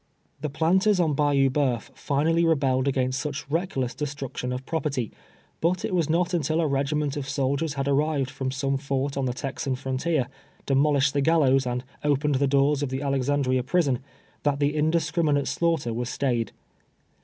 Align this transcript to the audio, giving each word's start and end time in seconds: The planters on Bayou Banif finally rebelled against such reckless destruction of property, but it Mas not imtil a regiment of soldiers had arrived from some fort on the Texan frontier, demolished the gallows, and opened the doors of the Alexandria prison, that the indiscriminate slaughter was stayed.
The 0.39 0.49
planters 0.49 0.99
on 0.99 1.13
Bayou 1.13 1.51
Banif 1.51 1.95
finally 1.95 2.43
rebelled 2.43 2.87
against 2.87 3.19
such 3.19 3.47
reckless 3.51 3.93
destruction 3.93 4.51
of 4.51 4.65
property, 4.65 5.11
but 5.59 5.85
it 5.85 5.93
Mas 5.93 6.09
not 6.09 6.29
imtil 6.29 6.59
a 6.59 6.65
regiment 6.65 7.15
of 7.17 7.29
soldiers 7.29 7.75
had 7.75 7.87
arrived 7.87 8.31
from 8.31 8.49
some 8.49 8.77
fort 8.79 9.15
on 9.15 9.25
the 9.25 9.33
Texan 9.33 9.75
frontier, 9.75 10.27
demolished 10.65 11.13
the 11.13 11.21
gallows, 11.21 11.67
and 11.67 11.83
opened 12.03 12.33
the 12.41 12.47
doors 12.47 12.81
of 12.81 12.89
the 12.89 13.03
Alexandria 13.03 13.61
prison, 13.61 13.99
that 14.41 14.57
the 14.59 14.75
indiscriminate 14.75 15.47
slaughter 15.47 15.93
was 15.93 16.09
stayed. 16.09 16.51